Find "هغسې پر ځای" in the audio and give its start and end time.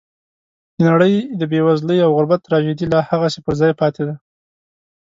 3.09-3.71